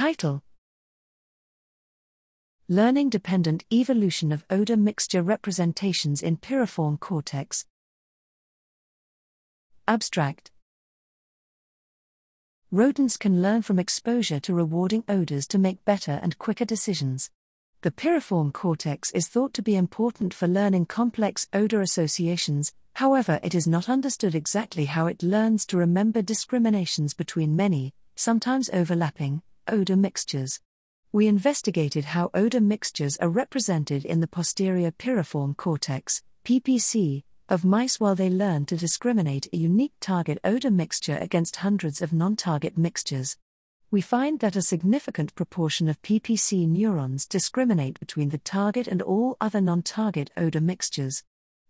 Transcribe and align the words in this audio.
Title 0.00 0.42
Learning 2.70 3.10
Dependent 3.10 3.66
Evolution 3.70 4.32
of 4.32 4.46
Odor 4.48 4.78
Mixture 4.78 5.22
Representations 5.22 6.22
in 6.22 6.38
Piriform 6.38 6.98
Cortex. 6.98 7.66
Abstract 9.86 10.52
Rodents 12.70 13.18
can 13.18 13.42
learn 13.42 13.60
from 13.60 13.78
exposure 13.78 14.40
to 14.40 14.54
rewarding 14.54 15.04
odors 15.06 15.46
to 15.48 15.58
make 15.58 15.84
better 15.84 16.18
and 16.22 16.38
quicker 16.38 16.64
decisions. 16.64 17.30
The 17.82 17.90
piriform 17.90 18.54
cortex 18.54 19.10
is 19.10 19.28
thought 19.28 19.52
to 19.52 19.62
be 19.62 19.76
important 19.76 20.32
for 20.32 20.48
learning 20.48 20.86
complex 20.86 21.46
odor 21.52 21.82
associations, 21.82 22.72
however, 22.94 23.38
it 23.42 23.54
is 23.54 23.66
not 23.66 23.90
understood 23.90 24.34
exactly 24.34 24.86
how 24.86 25.08
it 25.08 25.22
learns 25.22 25.66
to 25.66 25.76
remember 25.76 26.22
discriminations 26.22 27.12
between 27.12 27.54
many, 27.54 27.92
sometimes 28.16 28.70
overlapping, 28.72 29.42
odor 29.70 29.96
mixtures. 29.96 30.60
We 31.12 31.26
investigated 31.26 32.04
how 32.04 32.30
odor 32.34 32.60
mixtures 32.60 33.16
are 33.16 33.28
represented 33.28 34.04
in 34.04 34.20
the 34.20 34.26
posterior 34.26 34.90
piriform 34.90 35.56
cortex, 35.56 36.22
PPC, 36.44 37.24
of 37.48 37.64
mice 37.64 37.98
while 37.98 38.14
they 38.14 38.30
learn 38.30 38.66
to 38.66 38.76
discriminate 38.76 39.48
a 39.52 39.56
unique 39.56 39.94
target 40.00 40.38
odor 40.44 40.70
mixture 40.70 41.18
against 41.20 41.56
hundreds 41.56 42.00
of 42.00 42.12
non 42.12 42.36
target 42.36 42.78
mixtures. 42.78 43.36
We 43.90 44.00
find 44.00 44.38
that 44.38 44.54
a 44.54 44.62
significant 44.62 45.34
proportion 45.34 45.88
of 45.88 46.00
PPC 46.00 46.68
neurons 46.68 47.26
discriminate 47.26 47.98
between 47.98 48.28
the 48.28 48.38
target 48.38 48.86
and 48.86 49.02
all 49.02 49.36
other 49.40 49.60
non 49.60 49.82
target 49.82 50.30
odor 50.36 50.60
mixtures. 50.60 51.24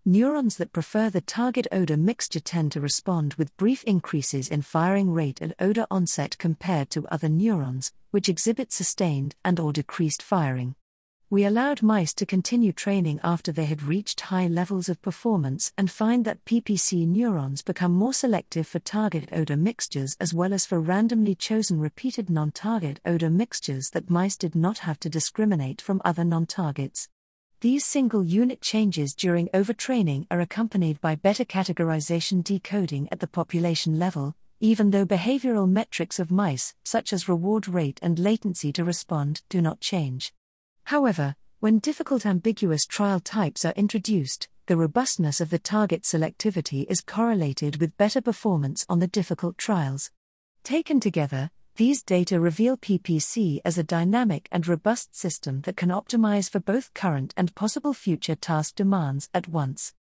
Neurons 0.07 0.57
that 0.57 0.73
prefer 0.73 1.11
the 1.11 1.21
target 1.21 1.67
odor 1.71 1.99
mixture 1.99 2.41
tend 2.41 2.73
to 2.73 2.81
respond 2.81 3.35
with 3.35 3.57
brief 3.59 3.85
increases 3.85 4.49
in 4.49 4.63
firing 4.63 5.11
rate 5.13 5.43
and 5.43 5.55
odor 5.61 5.87
onset 5.91 6.39
compared 6.39 6.89
to 6.91 7.07
other 7.09 7.29
neurons, 7.29 7.93
which 8.11 8.29
exhibit 8.29 8.73
sustained 8.73 9.35
and 9.45 9.61
or 9.61 9.75
decreased 9.75 10.23
firing. 10.23 10.75
We 11.29 11.45
allowed 11.45 11.83
mice 11.83 12.15
to 12.15 12.25
continue 12.25 12.73
training 12.73 13.21
after 13.23 13.53
they 13.53 13.67
had 13.67 13.83
reached 13.83 14.23
high 14.23 14.47
levels 14.47 14.89
of 14.89 15.03
performance 15.03 15.71
and 15.77 15.91
find 15.91 16.25
that 16.25 16.47
PPC 16.47 17.07
neurons 17.07 17.61
become 17.61 17.93
more 17.93 18.15
selective 18.15 18.67
for 18.67 18.79
target 18.79 19.29
odor 19.31 19.57
mixtures 19.57 20.17
as 20.19 20.33
well 20.33 20.55
as 20.55 20.65
for 20.65 20.81
randomly 20.81 21.35
chosen 21.35 21.79
repeated 21.79 22.31
non 22.31 22.53
target 22.53 23.01
odor 23.05 23.31
mixtures 23.31 23.91
that 23.91 24.09
mice 24.09 24.39
did 24.39 24.55
not 24.55 24.79
have 24.79 24.99
to 25.01 25.11
discriminate 25.11 25.83
from 25.83 26.01
other 26.07 26.25
non 26.25 26.47
targets. 26.47 27.11
These 27.61 27.85
single 27.85 28.25
unit 28.25 28.63
changes 28.63 29.15
during 29.15 29.49
overtraining 29.49 30.27
are 30.31 30.41
accompanied 30.41 30.99
by 31.03 31.15
better 31.15 31.45
categorization 31.45 32.43
decoding 32.43 33.07
at 33.13 33.21
the 33.21 33.27
population 33.27 33.99
level, 33.99 34.35
even 34.61 34.93
though 34.93 35.05
behavioral 35.05 35.69
metrics 35.69 36.19
of 36.19 36.31
mice, 36.31 36.75
such 36.85 37.13
as 37.13 37.29
reward 37.29 37.69
rate 37.69 38.01
and 38.01 38.19
latency 38.19 38.73
to 38.73 38.83
respond, 38.83 39.43
do 39.51 39.61
not 39.61 39.79
change. 39.79 40.33
However, 40.85 41.37
when 41.59 41.81
difficult 41.81 42.25
ambiguous 42.25 42.87
trial 42.87 43.21
types 43.21 43.67
are 43.67 43.75
introduced, 43.77 44.49
the 44.65 44.79
robustness 44.79 45.39
of 45.39 45.51
the 45.51 45.59
target 45.59 46.05
selectivity 46.05 46.87
is 46.89 47.03
correlated 47.03 47.77
with 47.77 47.99
better 47.99 48.23
performance 48.23 48.87
on 48.89 49.01
the 49.01 49.07
difficult 49.07 49.59
trials. 49.59 50.11
Taken 50.65 50.99
together, 50.99 51.51
these 51.81 52.03
data 52.03 52.39
reveal 52.39 52.77
PPC 52.77 53.59
as 53.65 53.79
a 53.79 53.83
dynamic 53.83 54.51
and 54.53 54.69
robust 54.69 55.17
system 55.17 55.63
that 55.63 55.79
can 55.79 55.89
optimize 55.89 56.51
for 56.51 56.61
both 56.61 56.93
current 56.93 57.33
and 57.39 57.55
possible 57.55 57.95
future 57.95 58.35
task 58.35 58.75
demands 58.75 59.31
at 59.33 59.49
once. 59.49 59.95